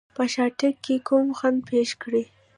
[0.15, 2.23] په شاتګ کې کوم خنډ پېښ کړي.